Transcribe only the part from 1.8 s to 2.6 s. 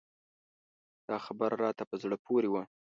په زړه پورې و.